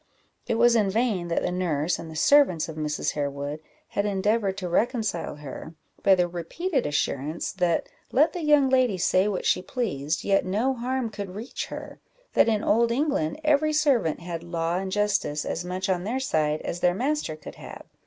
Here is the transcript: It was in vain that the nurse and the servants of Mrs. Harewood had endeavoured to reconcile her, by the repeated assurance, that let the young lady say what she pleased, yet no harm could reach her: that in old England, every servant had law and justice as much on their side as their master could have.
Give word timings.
It 0.47 0.55
was 0.55 0.75
in 0.75 0.89
vain 0.89 1.27
that 1.27 1.43
the 1.43 1.51
nurse 1.51 1.99
and 1.99 2.09
the 2.09 2.15
servants 2.15 2.67
of 2.67 2.75
Mrs. 2.75 3.11
Harewood 3.11 3.59
had 3.89 4.03
endeavoured 4.03 4.57
to 4.57 4.67
reconcile 4.67 5.35
her, 5.35 5.75
by 6.01 6.15
the 6.15 6.27
repeated 6.27 6.87
assurance, 6.87 7.51
that 7.51 7.87
let 8.11 8.33
the 8.33 8.41
young 8.43 8.67
lady 8.67 8.97
say 8.97 9.27
what 9.27 9.45
she 9.45 9.61
pleased, 9.61 10.23
yet 10.23 10.43
no 10.43 10.73
harm 10.73 11.11
could 11.11 11.35
reach 11.35 11.67
her: 11.67 11.99
that 12.33 12.49
in 12.49 12.63
old 12.63 12.91
England, 12.91 13.39
every 13.43 13.73
servant 13.73 14.21
had 14.21 14.41
law 14.43 14.79
and 14.79 14.91
justice 14.91 15.45
as 15.45 15.63
much 15.63 15.87
on 15.87 16.03
their 16.03 16.19
side 16.19 16.61
as 16.63 16.79
their 16.79 16.95
master 16.95 17.35
could 17.35 17.57
have. 17.61 17.83